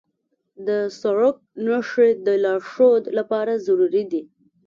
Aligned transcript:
د 0.67 0.69
سړک 0.99 1.35
نښې 1.65 2.09
د 2.25 2.27
لارښود 2.43 3.03
لپاره 3.17 3.53
ضروري 3.65 4.03
دي. 4.11 4.21